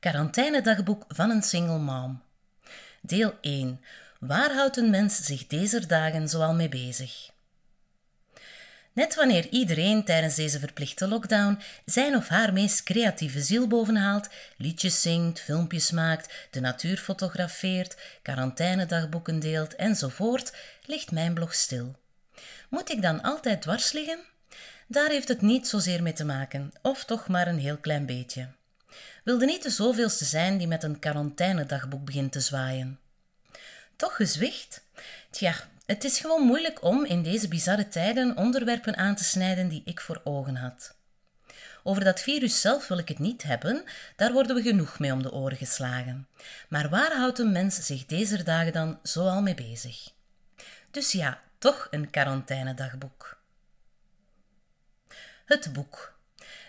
Quarantainedagboek 0.00 1.04
van 1.08 1.30
een 1.30 1.42
single 1.42 1.78
mom. 1.78 2.22
Deel 3.00 3.34
1. 3.40 3.80
Waar 4.20 4.52
houdt 4.52 4.76
een 4.76 4.90
mens 4.90 5.16
zich 5.16 5.46
deze 5.46 5.86
dagen 5.86 6.28
zoal 6.28 6.54
mee 6.54 6.68
bezig? 6.68 7.30
Net 8.92 9.14
wanneer 9.14 9.48
iedereen 9.48 10.04
tijdens 10.04 10.34
deze 10.34 10.58
verplichte 10.58 11.08
lockdown 11.08 11.58
zijn 11.84 12.16
of 12.16 12.28
haar 12.28 12.52
meest 12.52 12.82
creatieve 12.82 13.42
ziel 13.42 13.66
bovenhaalt, 13.66 14.28
liedjes 14.56 15.02
zingt, 15.02 15.40
filmpjes 15.40 15.90
maakt, 15.90 16.48
de 16.50 16.60
natuur 16.60 16.96
fotografeert, 16.96 17.96
quarantainedagboeken 18.22 19.40
deelt 19.40 19.76
enzovoort, 19.76 20.52
ligt 20.86 21.10
mijn 21.10 21.34
blog 21.34 21.54
stil. 21.54 21.96
Moet 22.68 22.90
ik 22.90 23.02
dan 23.02 23.22
altijd 23.22 23.62
dwars 23.62 23.92
liggen? 23.92 24.18
Daar 24.86 25.10
heeft 25.10 25.28
het 25.28 25.40
niet 25.40 25.68
zozeer 25.68 26.02
mee 26.02 26.12
te 26.12 26.24
maken, 26.24 26.72
of 26.82 27.04
toch 27.04 27.28
maar 27.28 27.46
een 27.46 27.58
heel 27.58 27.76
klein 27.76 28.06
beetje. 28.06 28.48
Wilde 29.28 29.44
niet 29.44 29.62
de 29.62 29.70
zoveelste 29.70 30.24
zijn 30.24 30.58
die 30.58 30.66
met 30.66 30.82
een 30.82 30.98
quarantainedagboek 30.98 32.04
begint 32.04 32.32
te 32.32 32.40
zwaaien. 32.40 32.98
Toch 33.96 34.16
gezwicht? 34.16 34.84
Tja, 35.30 35.54
het 35.86 36.04
is 36.04 36.18
gewoon 36.18 36.46
moeilijk 36.46 36.82
om 36.82 37.04
in 37.04 37.22
deze 37.22 37.48
bizarre 37.48 37.88
tijden 37.88 38.36
onderwerpen 38.36 38.96
aan 38.96 39.14
te 39.14 39.24
snijden 39.24 39.68
die 39.68 39.82
ik 39.84 40.00
voor 40.00 40.20
ogen 40.24 40.56
had. 40.56 40.94
Over 41.82 42.04
dat 42.04 42.20
virus 42.20 42.60
zelf 42.60 42.88
wil 42.88 42.98
ik 42.98 43.08
het 43.08 43.18
niet 43.18 43.42
hebben, 43.42 43.84
daar 44.16 44.32
worden 44.32 44.56
we 44.56 44.62
genoeg 44.62 44.98
mee 44.98 45.12
om 45.12 45.22
de 45.22 45.32
oren 45.32 45.56
geslagen. 45.56 46.28
Maar 46.68 46.88
waar 46.88 47.16
houdt 47.16 47.38
een 47.38 47.52
mens 47.52 47.86
zich 47.86 48.06
deze 48.06 48.42
dagen 48.42 48.72
dan 48.72 48.98
zoal 49.02 49.42
mee 49.42 49.54
bezig? 49.54 50.08
Dus 50.90 51.12
ja, 51.12 51.40
toch 51.58 51.88
een 51.90 52.10
quarantainedagboek. 52.10 53.40
Het 55.44 55.72
boek. 55.72 56.17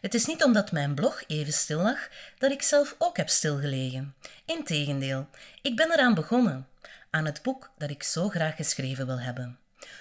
Het 0.02 0.14
is 0.14 0.26
niet 0.26 0.44
omdat 0.44 0.72
mijn 0.72 0.96
blog 0.96 1.24
even 1.28 1.54
stil 1.54 1.82
lag 1.82 2.10
dat 2.38 2.52
ik 2.52 2.62
zelf 2.62 2.96
ook 2.98 3.18
heb 3.18 3.30
stilgelegen. 3.30 4.16
Integendeel, 4.46 5.28
ik 5.62 5.76
ben 5.76 5.92
eraan 5.92 6.14
begonnen. 6.14 6.68
Aan 7.10 7.26
het 7.26 7.42
boek 7.42 7.72
dat 7.78 7.90
ik 7.90 8.04
zo 8.04 8.30
graag 8.30 8.56
geschreven 8.56 9.06
wil 9.06 9.20
hebben. 9.20 9.60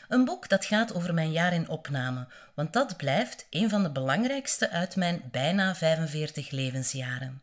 Een 0.08 0.24
boek 0.24 0.48
dat 0.48 0.64
gaat 0.64 0.94
over 0.94 1.14
mijn 1.14 1.32
jaar 1.32 1.52
in 1.52 1.68
opname, 1.68 2.26
want 2.54 2.72
dat 2.72 2.96
blijft 2.96 3.46
een 3.50 3.70
van 3.70 3.82
de 3.82 3.90
belangrijkste 3.90 4.70
uit 4.70 4.96
mijn 4.96 5.22
bijna 5.30 5.74
45 5.74 6.50
levensjaren. 6.50 7.42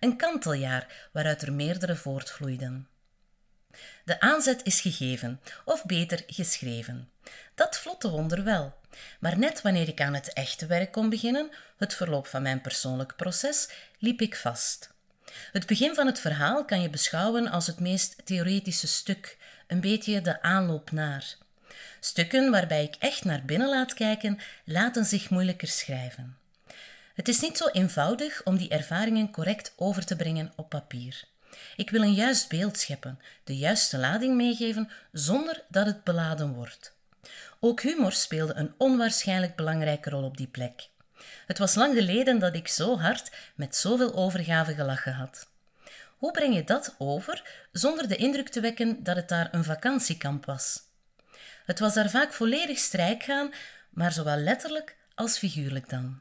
Een 0.00 0.16
kanteljaar 0.16 1.08
waaruit 1.12 1.42
er 1.42 1.52
meerdere 1.52 1.96
voortvloeiden. 1.96 2.88
De 4.04 4.20
aanzet 4.20 4.60
is 4.64 4.80
gegeven, 4.80 5.40
of 5.64 5.84
beter 5.84 6.22
geschreven. 6.26 7.10
Dat 7.54 7.78
vlotte 7.78 8.10
wonder 8.10 8.44
wel. 8.44 8.74
Maar 9.20 9.38
net 9.38 9.62
wanneer 9.62 9.88
ik 9.88 10.00
aan 10.00 10.14
het 10.14 10.32
echte 10.32 10.66
werk 10.66 10.92
kon 10.92 11.08
beginnen, 11.08 11.50
het 11.76 11.94
verloop 11.94 12.26
van 12.26 12.42
mijn 12.42 12.60
persoonlijk 12.60 13.16
proces, 13.16 13.68
liep 13.98 14.20
ik 14.20 14.36
vast. 14.36 14.94
Het 15.52 15.66
begin 15.66 15.94
van 15.94 16.06
het 16.06 16.20
verhaal 16.20 16.64
kan 16.64 16.80
je 16.80 16.90
beschouwen 16.90 17.48
als 17.48 17.66
het 17.66 17.80
meest 17.80 18.26
theoretische 18.26 18.86
stuk, 18.86 19.36
een 19.66 19.80
beetje 19.80 20.20
de 20.20 20.42
aanloop 20.42 20.90
naar. 20.90 21.36
Stukken 22.00 22.50
waarbij 22.50 22.84
ik 22.84 22.94
echt 22.98 23.24
naar 23.24 23.44
binnen 23.44 23.68
laat 23.68 23.94
kijken, 23.94 24.38
laten 24.64 25.04
zich 25.04 25.30
moeilijker 25.30 25.68
schrijven. 25.68 26.36
Het 27.14 27.28
is 27.28 27.40
niet 27.40 27.56
zo 27.56 27.66
eenvoudig 27.66 28.42
om 28.44 28.56
die 28.56 28.68
ervaringen 28.68 29.30
correct 29.30 29.72
over 29.76 30.04
te 30.04 30.16
brengen 30.16 30.52
op 30.56 30.68
papier. 30.68 31.24
Ik 31.76 31.90
wil 31.90 32.02
een 32.02 32.14
juist 32.14 32.48
beeld 32.48 32.78
scheppen, 32.78 33.20
de 33.44 33.56
juiste 33.56 33.98
lading 33.98 34.34
meegeven 34.34 34.90
zonder 35.12 35.64
dat 35.68 35.86
het 35.86 36.04
beladen 36.04 36.52
wordt. 36.54 36.95
Ook 37.60 37.80
humor 37.80 38.12
speelde 38.12 38.54
een 38.54 38.74
onwaarschijnlijk 38.78 39.56
belangrijke 39.56 40.10
rol 40.10 40.22
op 40.22 40.36
die 40.36 40.46
plek. 40.46 40.88
Het 41.46 41.58
was 41.58 41.74
lang 41.74 41.94
geleden 41.94 42.38
dat 42.38 42.54
ik 42.54 42.68
zo 42.68 42.98
hard 42.98 43.30
met 43.54 43.76
zoveel 43.76 44.14
overgave 44.14 44.74
gelachen 44.74 45.12
had. 45.12 45.48
Hoe 46.16 46.30
breng 46.30 46.54
je 46.54 46.64
dat 46.64 46.94
over 46.98 47.66
zonder 47.72 48.08
de 48.08 48.16
indruk 48.16 48.48
te 48.48 48.60
wekken 48.60 49.02
dat 49.02 49.16
het 49.16 49.28
daar 49.28 49.48
een 49.54 49.64
vakantiekamp 49.64 50.44
was? 50.44 50.80
Het 51.64 51.78
was 51.78 51.94
daar 51.94 52.10
vaak 52.10 52.32
volledig 52.32 52.78
strijk 52.78 53.22
gaan, 53.22 53.52
maar 53.90 54.12
zowel 54.12 54.36
letterlijk 54.36 54.96
als 55.14 55.38
figuurlijk 55.38 55.88
dan. 55.88 56.20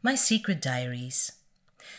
My 0.00 0.16
Secret 0.16 0.62
Diaries. 0.62 1.32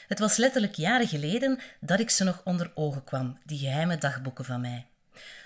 Het 0.08 0.20
was 0.20 0.38
letterlijk 0.38 0.76
jaren 0.76 1.08
geleden 1.08 1.60
dat 1.80 2.00
ik 2.00 2.10
ze 2.10 2.24
nog 2.24 2.42
onder 2.44 2.72
ogen 2.76 3.04
kwam, 3.04 3.38
die 3.46 3.60
geheime 3.60 3.98
dagboeken 3.98 4.46
van 4.46 4.62
mij. 4.62 4.88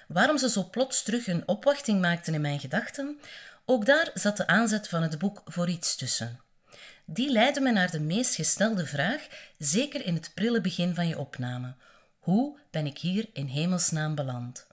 Waarom 0.07 0.37
ze 0.37 0.49
zo 0.49 0.67
plots 0.69 1.03
terug 1.03 1.27
een 1.27 1.47
opwachting 1.47 2.01
maakten 2.01 2.33
in 2.33 2.41
mijn 2.41 2.59
gedachten, 2.59 3.19
ook 3.65 3.85
daar 3.85 4.11
zat 4.13 4.37
de 4.37 4.47
aanzet 4.47 4.87
van 4.87 5.01
het 5.01 5.17
boek 5.17 5.41
voor 5.45 5.69
iets 5.69 5.95
tussen. 5.95 6.39
Die 7.05 7.31
leidde 7.31 7.61
me 7.61 7.71
naar 7.71 7.91
de 7.91 7.99
meest 7.99 8.35
gestelde 8.35 8.85
vraag, 8.85 9.27
zeker 9.57 10.05
in 10.05 10.13
het 10.13 10.31
prille 10.33 10.61
begin 10.61 10.95
van 10.95 11.07
je 11.07 11.17
opname. 11.17 11.73
Hoe 12.19 12.59
ben 12.71 12.85
ik 12.85 12.97
hier 12.97 13.29
in 13.33 13.45
hemelsnaam 13.45 14.15
beland? 14.15 14.67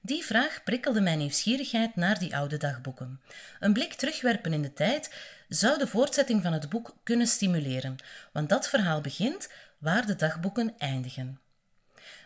Die 0.00 0.24
vraag 0.24 0.60
prikkelde 0.64 1.00
mijn 1.00 1.18
nieuwsgierigheid 1.18 1.96
naar 1.96 2.18
die 2.18 2.36
oude 2.36 2.56
dagboeken. 2.56 3.20
Een 3.60 3.72
blik 3.72 3.94
terugwerpen 3.94 4.52
in 4.52 4.62
de 4.62 4.72
tijd 4.72 5.14
zou 5.48 5.78
de 5.78 5.86
voortzetting 5.86 6.42
van 6.42 6.52
het 6.52 6.68
boek 6.68 6.96
kunnen 7.02 7.26
stimuleren, 7.26 7.96
want 8.32 8.48
dat 8.48 8.68
verhaal 8.68 9.00
begint 9.00 9.48
waar 9.78 10.06
de 10.06 10.16
dagboeken 10.16 10.74
eindigen. 10.78 11.40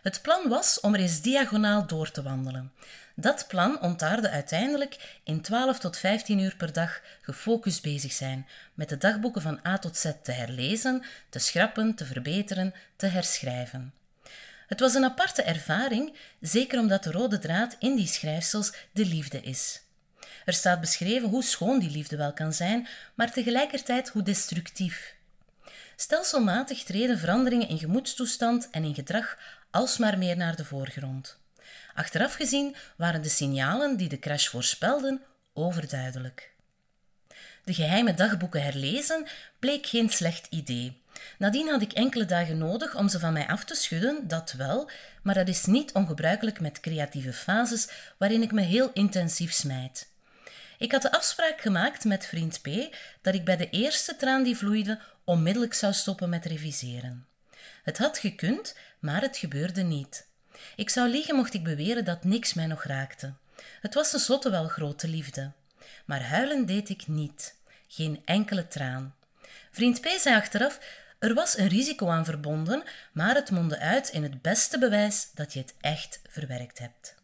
Het 0.03 0.21
plan 0.21 0.49
was 0.49 0.79
om 0.79 0.95
eens 0.95 1.21
diagonaal 1.21 1.87
door 1.87 2.11
te 2.11 2.23
wandelen. 2.23 2.71
Dat 3.15 3.45
plan 3.47 3.81
ontaarde 3.81 4.29
uiteindelijk 4.29 5.19
in 5.23 5.41
12 5.41 5.79
tot 5.79 5.97
15 5.97 6.39
uur 6.39 6.55
per 6.55 6.73
dag 6.73 7.01
gefocust 7.21 7.81
bezig 7.81 8.11
zijn, 8.11 8.47
met 8.73 8.89
de 8.89 8.97
dagboeken 8.97 9.41
van 9.41 9.59
A 9.67 9.77
tot 9.77 9.97
Z 9.97 10.11
te 10.23 10.31
herlezen, 10.31 11.03
te 11.29 11.39
schrappen, 11.39 11.95
te 11.95 12.05
verbeteren, 12.05 12.73
te 12.95 13.05
herschrijven. 13.05 13.93
Het 14.67 14.79
was 14.79 14.93
een 14.93 15.03
aparte 15.03 15.41
ervaring, 15.41 16.15
zeker 16.39 16.79
omdat 16.79 17.03
de 17.03 17.11
rode 17.11 17.39
draad 17.39 17.75
in 17.79 17.95
die 17.95 18.07
schrijfsels 18.07 18.73
de 18.91 19.05
liefde 19.05 19.41
is. 19.41 19.81
Er 20.45 20.53
staat 20.53 20.79
beschreven 20.81 21.29
hoe 21.29 21.43
schoon 21.43 21.79
die 21.79 21.91
liefde 21.91 22.17
wel 22.17 22.33
kan 22.33 22.53
zijn, 22.53 22.87
maar 23.13 23.31
tegelijkertijd 23.31 24.09
hoe 24.09 24.23
destructief. 24.23 25.15
Stelselmatig 25.95 26.83
treden 26.83 27.17
veranderingen 27.17 27.67
in 27.67 27.79
gemoedstoestand 27.79 28.69
en 28.71 28.83
in 28.83 28.95
gedrag 28.95 29.37
alsmaar 29.73 30.17
meer 30.17 30.37
naar 30.37 30.55
de 30.55 30.65
voorgrond. 30.65 31.37
Achteraf 31.93 32.33
gezien 32.33 32.75
waren 32.95 33.21
de 33.21 33.29
signalen 33.29 33.97
die 33.97 34.09
de 34.09 34.19
crash 34.19 34.47
voorspelden 34.47 35.21
overduidelijk. 35.53 36.51
De 37.63 37.73
geheime 37.73 38.13
dagboeken 38.13 38.63
herlezen 38.63 39.27
bleek 39.59 39.85
geen 39.85 40.09
slecht 40.09 40.47
idee. 40.49 41.01
Nadien 41.37 41.69
had 41.69 41.81
ik 41.81 41.93
enkele 41.93 42.25
dagen 42.25 42.57
nodig 42.57 42.95
om 42.95 43.09
ze 43.09 43.19
van 43.19 43.33
mij 43.33 43.47
af 43.47 43.65
te 43.65 43.75
schudden, 43.75 44.27
dat 44.27 44.51
wel, 44.51 44.89
maar 45.23 45.33
dat 45.33 45.47
is 45.47 45.65
niet 45.65 45.91
ongebruikelijk 45.91 46.59
met 46.59 46.79
creatieve 46.79 47.33
fases 47.33 47.87
waarin 48.17 48.41
ik 48.41 48.51
me 48.51 48.61
heel 48.61 48.91
intensief 48.93 49.53
smijt. 49.53 50.11
Ik 50.77 50.91
had 50.91 51.01
de 51.01 51.11
afspraak 51.11 51.61
gemaakt 51.61 52.03
met 52.03 52.25
vriend 52.25 52.61
P 52.61 52.95
dat 53.21 53.33
ik 53.33 53.45
bij 53.45 53.57
de 53.57 53.69
eerste 53.69 54.15
traan 54.15 54.43
die 54.43 54.57
vloeide 54.57 54.99
onmiddellijk 55.23 55.73
zou 55.73 55.93
stoppen 55.93 56.29
met 56.29 56.45
reviseren. 56.45 57.27
Het 57.83 57.97
had 57.97 58.17
gekund, 58.17 58.75
maar 59.03 59.21
het 59.21 59.37
gebeurde 59.37 59.81
niet. 59.81 60.27
Ik 60.75 60.89
zou 60.89 61.09
liegen 61.09 61.35
mocht 61.35 61.53
ik 61.53 61.63
beweren 61.63 62.05
dat 62.05 62.23
niks 62.23 62.53
mij 62.53 62.65
nog 62.65 62.83
raakte. 62.83 63.33
Het 63.81 63.93
was 63.93 64.09
tenslotte 64.11 64.49
wel 64.49 64.67
grote 64.67 65.07
liefde. 65.07 65.51
Maar 66.05 66.23
huilen 66.23 66.65
deed 66.65 66.89
ik 66.89 67.07
niet. 67.07 67.55
Geen 67.87 68.21
enkele 68.25 68.67
traan. 68.67 69.15
Vriend 69.71 70.01
P 70.01 70.07
zei 70.07 70.35
achteraf: 70.35 70.79
er 71.19 71.33
was 71.33 71.57
een 71.57 71.67
risico 71.67 72.09
aan 72.09 72.25
verbonden, 72.25 72.83
maar 73.11 73.35
het 73.35 73.51
mondde 73.51 73.79
uit 73.79 74.09
in 74.09 74.23
het 74.23 74.41
beste 74.41 74.79
bewijs 74.79 75.29
dat 75.33 75.53
je 75.53 75.59
het 75.59 75.73
echt 75.81 76.21
verwerkt 76.29 76.79
hebt. 76.79 77.15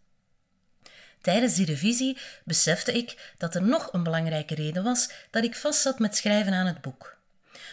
Tijdens 1.22 1.56
die 1.56 1.66
revisie 1.66 2.17
besefte 2.44 2.91
ik 2.91 3.34
dat 3.38 3.56
er 3.56 3.63
nog 3.63 3.94
een 3.94 4.03
belangrijke 4.03 4.56
reden 4.56 4.84
was 4.84 5.09
dat 5.29 5.44
ik 5.44 5.56
vastzat 5.56 6.00
met 6.00 6.16
schrijven 6.16 6.53
aan 6.53 6.66
het 6.66 6.81
boek. 6.81 7.19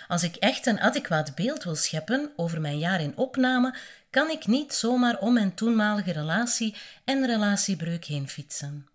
Als 0.09 0.23
ik 0.23 0.37
echt 0.37 0.67
een 0.67 0.81
adequaat 0.81 1.35
beeld 1.35 1.65
wil 1.65 1.75
scheppen 1.75 2.33
over 2.37 2.61
mijn 2.61 2.79
jaar 2.79 3.01
in 3.01 3.17
opname, 3.17 3.75
kan 4.11 4.31
ik 4.31 4.47
niet 4.47 4.75
zomaar 4.75 5.19
om 5.19 5.33
mijn 5.33 5.55
toenmalige 5.55 6.13
relatie 6.13 6.75
en 7.05 7.27
relatiebreuk 7.27 8.05
heen 8.05 8.29
fietsen. 8.29 8.89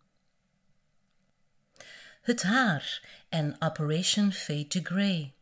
Het 2.22 2.44
haar 2.44 3.02
en 3.30 3.56
Operation 3.60 4.34
Fade 4.34 4.68
to 4.68 4.80
Grey. 4.84 5.34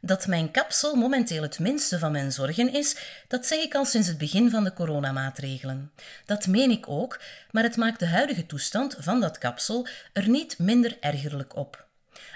Dat 0.00 0.26
mijn 0.26 0.50
kapsel 0.50 0.94
momenteel 0.94 1.42
het 1.42 1.58
minste 1.58 1.98
van 1.98 2.12
mijn 2.12 2.32
zorgen 2.32 2.72
is, 2.72 2.96
dat 3.28 3.46
zeg 3.46 3.58
ik 3.58 3.74
al 3.74 3.84
sinds 3.84 4.08
het 4.08 4.18
begin 4.18 4.50
van 4.50 4.64
de 4.64 4.72
coronamaatregelen. 4.72 5.92
Dat 6.26 6.46
meen 6.46 6.70
ik 6.70 6.88
ook, 6.88 7.20
maar 7.50 7.62
het 7.62 7.76
maakt 7.76 7.98
de 7.98 8.06
huidige 8.06 8.46
toestand 8.46 8.96
van 8.98 9.20
dat 9.20 9.38
kapsel 9.38 9.86
er 10.12 10.28
niet 10.28 10.58
minder 10.58 10.96
ergerlijk 11.00 11.56
op. 11.56 11.88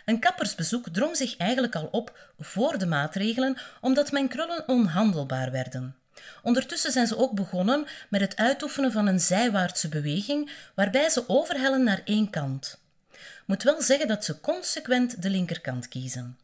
Een 0.04 0.20
kappersbezoek 0.20 0.88
drong 0.88 1.16
zich 1.16 1.36
eigenlijk 1.36 1.74
al 1.74 1.88
op 1.92 2.32
voor 2.38 2.78
de 2.78 2.86
maatregelen, 2.86 3.56
omdat 3.80 4.12
mijn 4.12 4.28
krullen 4.28 4.68
onhandelbaar 4.68 5.50
werden. 5.50 5.96
Ondertussen 6.42 6.92
zijn 6.92 7.06
ze 7.06 7.18
ook 7.18 7.32
begonnen 7.32 7.86
met 8.08 8.20
het 8.20 8.36
uitoefenen 8.36 8.92
van 8.92 9.06
een 9.06 9.20
zijwaartse 9.20 9.88
beweging, 9.88 10.50
waarbij 10.74 11.08
ze 11.08 11.28
overhellen 11.28 11.84
naar 11.84 12.00
één 12.04 12.30
kant. 12.30 12.78
Moet 13.46 13.62
wel 13.62 13.82
zeggen 13.82 14.08
dat 14.08 14.24
ze 14.24 14.40
consequent 14.40 15.22
de 15.22 15.30
linkerkant 15.30 15.88
kiezen. 15.88 16.38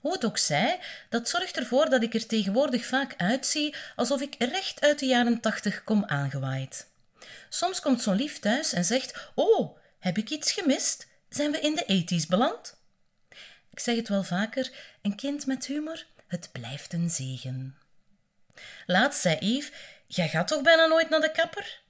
Hoe 0.00 0.12
het 0.12 0.24
ook 0.24 0.38
zij, 0.38 0.78
dat 1.08 1.28
zorgt 1.28 1.56
ervoor 1.56 1.90
dat 1.90 2.02
ik 2.02 2.14
er 2.14 2.26
tegenwoordig 2.26 2.86
vaak 2.86 3.14
uitzie 3.16 3.74
alsof 3.96 4.20
ik 4.20 4.34
recht 4.38 4.80
uit 4.80 4.98
de 4.98 5.06
jaren 5.06 5.40
tachtig 5.40 5.84
kom 5.84 6.04
aangewaaid. 6.04 6.86
Soms 7.48 7.80
komt 7.80 8.02
zo'n 8.02 8.16
lief 8.16 8.38
thuis 8.38 8.72
en 8.72 8.84
zegt: 8.84 9.30
Oh, 9.34 9.76
heb 9.98 10.18
ik 10.18 10.30
iets 10.30 10.52
gemist? 10.52 11.06
Zijn 11.36 11.50
we 11.50 11.60
in 11.60 11.74
de 11.74 11.84
ethisch 11.84 12.26
beland? 12.26 12.76
Ik 13.70 13.80
zeg 13.80 13.96
het 13.96 14.08
wel 14.08 14.22
vaker: 14.22 14.72
een 15.02 15.14
kind 15.14 15.46
met 15.46 15.66
humor, 15.66 16.06
het 16.26 16.48
blijft 16.52 16.92
een 16.92 17.10
zegen. 17.10 17.76
Laatst 18.86 19.20
zei 19.20 19.36
Yves: 19.40 19.72
Jij 20.06 20.28
gaat 20.28 20.48
toch 20.48 20.62
bijna 20.62 20.86
nooit 20.86 21.08
naar 21.08 21.20
de 21.20 21.30
kapper? 21.30 21.80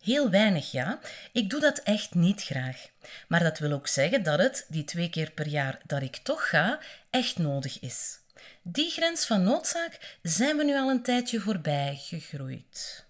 Heel 0.00 0.30
weinig, 0.30 0.70
ja. 0.70 1.00
Ik 1.32 1.50
doe 1.50 1.60
dat 1.60 1.78
echt 1.78 2.14
niet 2.14 2.42
graag. 2.42 2.88
Maar 3.28 3.42
dat 3.42 3.58
wil 3.58 3.72
ook 3.72 3.86
zeggen 3.86 4.22
dat 4.22 4.38
het, 4.38 4.66
die 4.68 4.84
twee 4.84 5.10
keer 5.10 5.30
per 5.30 5.46
jaar 5.46 5.80
dat 5.86 6.02
ik 6.02 6.16
toch 6.16 6.48
ga, 6.48 6.80
echt 7.10 7.38
nodig 7.38 7.80
is. 7.80 8.18
Die 8.62 8.90
grens 8.90 9.26
van 9.26 9.42
noodzaak 9.42 10.18
zijn 10.22 10.56
we 10.56 10.64
nu 10.64 10.76
al 10.76 10.90
een 10.90 11.02
tijdje 11.02 11.40
voorbij 11.40 11.98
gegroeid. 12.02 13.04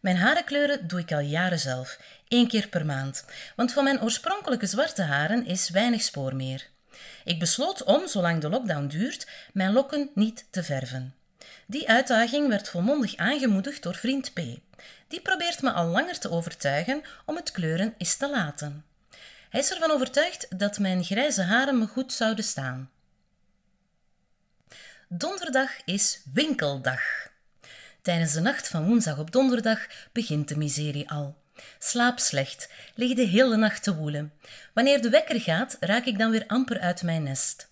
Mijn 0.00 0.16
harenkleuren 0.16 0.88
doe 0.88 1.00
ik 1.00 1.12
al 1.12 1.20
jaren 1.20 1.58
zelf, 1.58 1.98
één 2.28 2.48
keer 2.48 2.68
per 2.68 2.86
maand, 2.86 3.24
want 3.56 3.72
van 3.72 3.84
mijn 3.84 4.02
oorspronkelijke 4.02 4.66
zwarte 4.66 5.02
haren 5.02 5.46
is 5.46 5.70
weinig 5.70 6.02
spoor 6.02 6.36
meer. 6.36 6.68
Ik 7.24 7.38
besloot 7.38 7.82
om, 7.84 8.06
zolang 8.08 8.40
de 8.40 8.48
lockdown 8.48 8.86
duurt, 8.86 9.26
mijn 9.52 9.72
lokken 9.72 10.10
niet 10.14 10.46
te 10.50 10.62
verven. 10.62 11.14
Die 11.66 11.88
uitdaging 11.88 12.48
werd 12.48 12.68
volmondig 12.68 13.16
aangemoedigd 13.16 13.82
door 13.82 13.94
vriend 13.94 14.32
P. 14.32 14.40
Die 15.08 15.20
probeert 15.20 15.62
me 15.62 15.72
al 15.72 15.86
langer 15.86 16.18
te 16.18 16.30
overtuigen 16.30 17.02
om 17.26 17.36
het 17.36 17.50
kleuren 17.50 17.94
eens 17.98 18.16
te 18.16 18.30
laten. 18.30 18.84
Hij 19.50 19.60
is 19.60 19.70
ervan 19.70 19.90
overtuigd 19.90 20.46
dat 20.58 20.78
mijn 20.78 21.04
grijze 21.04 21.42
haren 21.42 21.78
me 21.78 21.86
goed 21.86 22.12
zouden 22.12 22.44
staan. 22.44 22.90
Donderdag 25.08 25.70
is 25.84 26.22
winkeldag. 26.32 27.29
Tijdens 28.02 28.32
de 28.32 28.40
nacht 28.40 28.68
van 28.68 28.86
woensdag 28.86 29.18
op 29.18 29.32
donderdag 29.32 29.86
begint 30.12 30.48
de 30.48 30.56
miserie 30.56 31.10
al. 31.10 31.36
Slaap 31.78 32.18
slecht, 32.18 32.68
lig 32.94 33.14
de 33.14 33.22
hele 33.22 33.56
nacht 33.56 33.82
te 33.82 33.94
woelen. 33.94 34.32
Wanneer 34.74 35.02
de 35.02 35.10
wekker 35.10 35.40
gaat, 35.40 35.76
raak 35.80 36.04
ik 36.04 36.18
dan 36.18 36.30
weer 36.30 36.44
amper 36.46 36.80
uit 36.80 37.02
mijn 37.02 37.22
nest. 37.22 37.68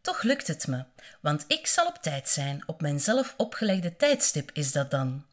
Toch 0.00 0.22
lukt 0.22 0.46
het 0.46 0.66
me, 0.66 0.84
want 1.20 1.44
ik 1.48 1.66
zal 1.66 1.86
op 1.86 1.98
tijd 2.02 2.28
zijn. 2.28 2.62
Op 2.66 2.80
mijn 2.80 3.00
zelf 3.00 3.34
opgelegde 3.36 3.96
tijdstip 3.96 4.50
is 4.52 4.72
dat 4.72 4.90
dan. 4.90 5.24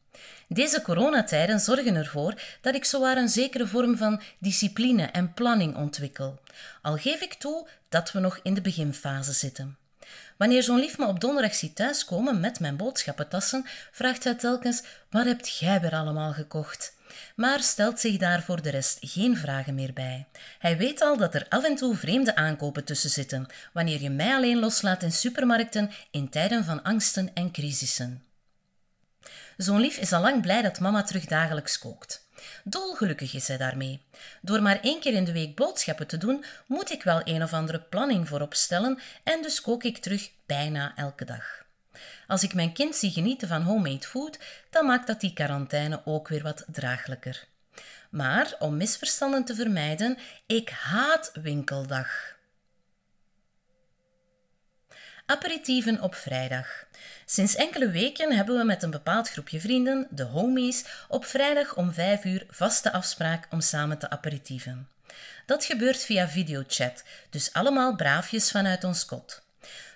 Deze 0.47 0.81
coronatijden 0.81 1.59
zorgen 1.59 1.95
ervoor 1.95 2.33
dat 2.61 2.75
ik 2.75 2.85
zowaar 2.85 3.17
een 3.17 3.29
zekere 3.29 3.67
vorm 3.67 3.97
van 3.97 4.21
discipline 4.39 5.05
en 5.05 5.33
planning 5.33 5.75
ontwikkel. 5.75 6.39
Al 6.81 6.97
geef 6.97 7.21
ik 7.21 7.33
toe 7.33 7.67
dat 7.89 8.11
we 8.11 8.19
nog 8.19 8.39
in 8.43 8.53
de 8.53 8.61
beginfase 8.61 9.33
zitten. 9.33 9.77
Wanneer 10.37 10.63
zo'n 10.63 10.79
lief 10.79 10.97
me 10.97 11.05
op 11.05 11.19
donderdag 11.19 11.55
ziet 11.55 11.75
thuiskomen 11.75 12.39
met 12.39 12.59
mijn 12.59 12.75
boodschappentassen, 12.75 13.65
vraagt 13.91 14.23
hij 14.23 14.35
telkens: 14.35 14.83
Wat 15.09 15.25
hebt 15.25 15.57
jij 15.57 15.81
weer 15.81 15.93
allemaal 15.93 16.33
gekocht? 16.33 16.93
Maar 17.35 17.59
stelt 17.59 17.99
zich 17.99 18.17
daar 18.17 18.43
voor 18.43 18.61
de 18.61 18.69
rest 18.69 18.97
geen 19.01 19.37
vragen 19.37 19.75
meer 19.75 19.93
bij. 19.93 20.27
Hij 20.59 20.77
weet 20.77 21.01
al 21.01 21.17
dat 21.17 21.35
er 21.35 21.45
af 21.49 21.63
en 21.63 21.75
toe 21.75 21.95
vreemde 21.95 22.35
aankopen 22.35 22.83
tussen 22.83 23.09
zitten, 23.09 23.47
wanneer 23.73 24.01
je 24.01 24.09
mij 24.09 24.35
alleen 24.35 24.59
loslaat 24.59 25.03
in 25.03 25.11
supermarkten 25.11 25.91
in 26.11 26.29
tijden 26.29 26.65
van 26.65 26.83
angsten 26.83 27.31
en 27.33 27.51
crisissen. 27.51 28.23
Zo'n 29.57 29.79
lief 29.79 29.97
is 29.97 30.13
al 30.13 30.21
lang 30.21 30.41
blij 30.41 30.61
dat 30.61 30.79
mama 30.79 31.03
terug 31.03 31.25
dagelijks 31.25 31.79
kookt. 31.79 32.22
Dolgelukkig 32.63 33.33
is 33.33 33.47
hij 33.47 33.57
daarmee. 33.57 34.01
Door 34.41 34.61
maar 34.61 34.79
één 34.81 34.99
keer 34.99 35.13
in 35.13 35.23
de 35.23 35.31
week 35.31 35.55
boodschappen 35.55 36.07
te 36.07 36.17
doen, 36.17 36.45
moet 36.67 36.91
ik 36.91 37.03
wel 37.03 37.21
een 37.23 37.43
of 37.43 37.53
andere 37.53 37.79
planning 37.79 38.27
voorop 38.27 38.53
stellen 38.53 38.99
en 39.23 39.41
dus 39.41 39.61
kook 39.61 39.83
ik 39.83 39.97
terug 39.97 40.29
bijna 40.45 40.95
elke 40.95 41.25
dag. 41.25 41.65
Als 42.27 42.43
ik 42.43 42.53
mijn 42.53 42.73
kind 42.73 42.95
zie 42.95 43.11
genieten 43.11 43.47
van 43.47 43.61
homemade 43.61 44.07
food, 44.07 44.39
dan 44.69 44.85
maakt 44.85 45.07
dat 45.07 45.21
die 45.21 45.33
quarantaine 45.33 46.01
ook 46.05 46.27
weer 46.27 46.43
wat 46.43 46.65
draaglijker. 46.67 47.47
Maar 48.09 48.55
om 48.59 48.77
misverstanden 48.77 49.45
te 49.45 49.55
vermijden, 49.55 50.17
ik 50.45 50.69
haat 50.69 51.31
winkeldag. 51.33 52.32
Aperitieven 55.25 56.01
op 56.01 56.15
vrijdag. 56.15 56.85
Sinds 57.25 57.55
enkele 57.55 57.89
weken 57.89 58.35
hebben 58.35 58.57
we 58.57 58.63
met 58.63 58.83
een 58.83 58.91
bepaald 58.91 59.29
groepje 59.29 59.59
vrienden, 59.59 60.07
de 60.09 60.23
homies, 60.23 60.85
op 61.07 61.25
vrijdag 61.25 61.75
om 61.75 61.93
5 61.93 62.25
uur 62.25 62.45
vaste 62.49 62.91
afspraak 62.91 63.47
om 63.49 63.61
samen 63.61 63.97
te 63.97 64.09
aperitieven. 64.09 64.87
Dat 65.45 65.65
gebeurt 65.65 66.03
via 66.03 66.29
videochat, 66.29 67.03
dus 67.29 67.53
allemaal 67.53 67.95
braafjes 67.95 68.51
vanuit 68.51 68.83
ons 68.83 69.05
kot. 69.05 69.41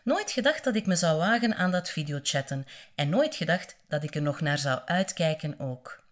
Nooit 0.03 0.31
gedacht 0.31 0.63
dat 0.63 0.75
ik 0.75 0.85
me 0.85 0.95
zou 0.95 1.17
wagen 1.17 1.55
aan 1.55 1.71
dat 1.71 1.89
videochatten 1.89 2.67
en 2.95 3.09
nooit 3.09 3.35
gedacht 3.35 3.75
dat 3.87 4.03
ik 4.03 4.15
er 4.15 4.21
nog 4.21 4.41
naar 4.41 4.57
zou 4.57 4.79
uitkijken 4.85 5.59
ook. 5.59 6.05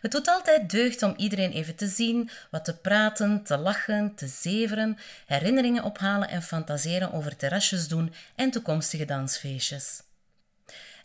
Het 0.00 0.12
doet 0.12 0.28
altijd 0.28 0.70
deugd 0.70 1.02
om 1.02 1.14
iedereen 1.16 1.52
even 1.52 1.74
te 1.74 1.88
zien, 1.88 2.30
wat 2.50 2.64
te 2.64 2.76
praten, 2.76 3.42
te 3.42 3.56
lachen, 3.56 4.14
te 4.14 4.26
zeveren, 4.26 4.98
herinneringen 5.26 5.82
ophalen 5.82 6.28
en 6.28 6.42
fantaseren 6.42 7.12
over 7.12 7.36
terrasjes 7.36 7.88
doen 7.88 8.14
en 8.34 8.50
toekomstige 8.50 9.04
dansfeestjes. 9.04 10.02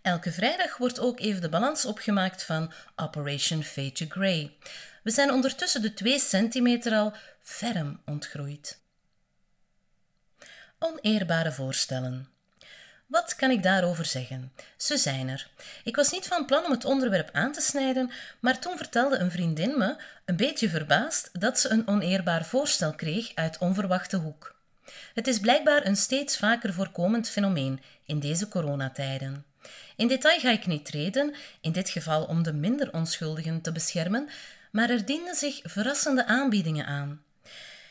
Elke 0.02 0.32
vrijdag 0.32 0.78
wordt 0.78 1.00
ook 1.00 1.20
even 1.20 1.42
de 1.42 1.50
balans 1.50 1.86
opgemaakt 1.86 2.44
van 2.44 2.72
Operation 2.96 3.64
Fade 3.64 3.92
to 3.92 4.06
Grey. 4.10 4.58
We 5.04 5.12
zijn 5.12 5.32
ondertussen 5.32 5.82
de 5.82 5.94
2 5.94 6.20
centimeter 6.20 6.94
al 6.94 7.14
ferm 7.40 8.02
ontgroeid. 8.06 8.80
Oneerbare 10.80 11.52
voorstellen. 11.52 12.39
Wat 13.10 13.36
kan 13.36 13.52
ik 13.52 13.64
daarover 13.64 14.06
zeggen? 14.06 14.52
Ze 14.78 14.98
zijn 14.98 15.30
er. 15.30 15.50
Ik 15.84 15.96
was 15.96 16.12
niet 16.12 16.28
van 16.28 16.46
plan 16.46 16.66
om 16.66 16.72
het 16.72 16.86
onderwerp 16.86 17.30
aan 17.32 17.52
te 17.52 17.62
snijden, 17.62 18.12
maar 18.40 18.60
toen 18.60 18.78
vertelde 18.78 19.18
een 19.18 19.32
vriendin 19.32 19.78
me, 19.78 19.96
een 20.26 20.36
beetje 20.36 20.70
verbaasd, 20.70 21.30
dat 21.40 21.60
ze 21.60 21.70
een 21.70 21.88
oneerbaar 21.88 22.46
voorstel 22.46 22.94
kreeg 22.94 23.32
uit 23.36 23.58
onverwachte 23.58 24.18
hoek. 24.18 24.56
Het 25.14 25.28
is 25.28 25.40
blijkbaar 25.40 25.86
een 25.86 25.96
steeds 25.96 26.38
vaker 26.38 26.74
voorkomend 26.74 27.30
fenomeen 27.30 27.82
in 28.06 28.20
deze 28.20 28.48
coronatijden. 28.48 29.46
In 29.96 30.08
detail 30.08 30.40
ga 30.40 30.50
ik 30.50 30.66
niet 30.66 30.86
treden, 30.86 31.36
in 31.62 31.72
dit 31.72 31.90
geval 31.90 32.24
om 32.26 32.44
de 32.44 32.54
minder 32.54 32.94
onschuldigen 32.94 33.62
te 33.62 33.72
beschermen, 33.72 34.30
maar 34.72 34.90
er 34.90 35.06
dienden 35.06 35.36
zich 35.36 35.60
verrassende 35.64 36.26
aanbiedingen 36.26 36.86
aan. 36.86 37.24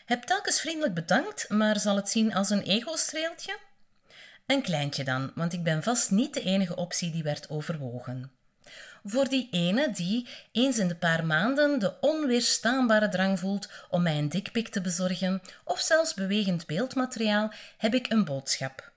Heb 0.04 0.22
telkens 0.22 0.60
vriendelijk 0.60 0.94
bedankt, 0.94 1.48
maar 1.48 1.78
zal 1.78 1.96
het 1.96 2.08
zien 2.08 2.34
als 2.34 2.50
een 2.50 2.62
ego-streeltje? 2.62 3.58
Een 4.48 4.62
kleintje 4.62 5.04
dan, 5.04 5.32
want 5.34 5.52
ik 5.52 5.62
ben 5.62 5.82
vast 5.82 6.10
niet 6.10 6.34
de 6.34 6.42
enige 6.42 6.76
optie 6.76 7.10
die 7.10 7.22
werd 7.22 7.50
overwogen. 7.50 8.30
Voor 9.04 9.28
die 9.28 9.48
ene 9.50 9.90
die 9.90 10.26
eens 10.52 10.78
in 10.78 10.88
de 10.88 10.96
paar 10.96 11.26
maanden 11.26 11.78
de 11.78 12.00
onweerstaanbare 12.00 13.08
drang 13.08 13.38
voelt 13.38 13.70
om 13.90 14.02
mij 14.02 14.18
een 14.18 14.28
dikpik 14.28 14.68
te 14.68 14.80
bezorgen 14.80 15.42
of 15.64 15.80
zelfs 15.80 16.14
bewegend 16.14 16.66
beeldmateriaal, 16.66 17.52
heb 17.78 17.94
ik 17.94 18.12
een 18.12 18.24
boodschap. 18.24 18.92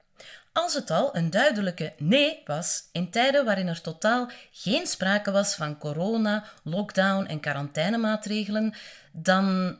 Als 0.53 0.73
het 0.73 0.89
al 0.89 1.15
een 1.15 1.29
duidelijke 1.29 1.93
nee 1.97 2.41
was 2.45 2.83
in 2.91 3.09
tijden 3.09 3.45
waarin 3.45 3.67
er 3.67 3.81
totaal 3.81 4.29
geen 4.51 4.87
sprake 4.87 5.31
was 5.31 5.55
van 5.55 5.77
corona, 5.77 6.45
lockdown 6.63 7.25
en 7.25 7.39
quarantainemaatregelen, 7.39 8.73
dan. 9.11 9.77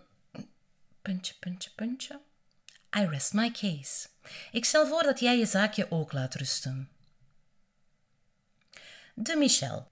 Puntje, 1.02 1.34
puntje, 1.40 1.70
puntje. 1.76 2.20
I 2.98 3.06
rest 3.06 3.34
my 3.34 3.52
case. 3.52 4.08
Ik 4.52 4.66
stel 4.66 4.88
voor 4.88 5.04
dat 5.04 5.20
jij 5.20 5.38
je 5.38 5.46
zaakje 5.46 5.88
ook 5.90 6.12
laat 6.12 6.36
rusten. 6.36 6.90
De 9.14 9.36
Michel. 9.36 9.90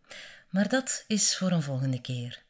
Maar 0.51 0.69
dat 0.69 1.05
is 1.07 1.37
voor 1.37 1.51
een 1.51 1.63
volgende 1.63 2.01
keer. 2.01 2.44